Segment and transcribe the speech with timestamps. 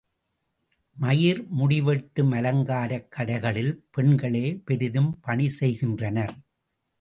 [0.97, 6.35] மயிர் முடி வெட்டும் அலங்காரக் கடைகளில் பெண்களே பெரிதும் பணி செய்கின்றனர்.